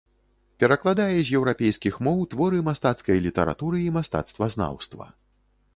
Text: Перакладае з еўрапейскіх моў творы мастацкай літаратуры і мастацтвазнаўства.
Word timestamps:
Перакладае 0.61 1.17
з 1.27 1.35
еўрапейскіх 1.39 1.99
моў 2.07 2.23
творы 2.33 2.63
мастацкай 2.69 3.17
літаратуры 3.27 3.77
і 3.91 3.95
мастацтвазнаўства. 4.01 5.05